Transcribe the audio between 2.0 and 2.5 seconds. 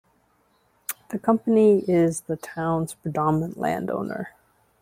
the